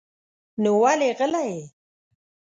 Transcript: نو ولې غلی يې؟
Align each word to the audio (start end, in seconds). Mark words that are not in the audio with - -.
نو 0.61 0.71
ولې 0.81 1.09
غلی 1.17 1.45
يې؟ 1.53 1.61